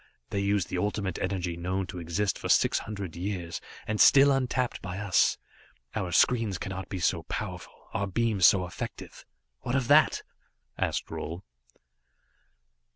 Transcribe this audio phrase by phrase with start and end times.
[0.31, 4.81] They use the Ultimate Energy known to exist for six hundred years, and still untapped
[4.81, 5.37] by us.
[5.93, 9.27] Our screens cannot be so powerful, our beams so effective.
[9.59, 10.23] What of that?"
[10.75, 11.43] asked Roal.